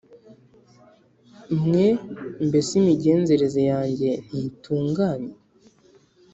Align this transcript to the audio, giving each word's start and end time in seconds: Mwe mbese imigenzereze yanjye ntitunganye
Mwe 1.65 1.87
mbese 2.47 2.71
imigenzereze 2.81 3.61
yanjye 3.71 4.09
ntitunganye 4.27 5.33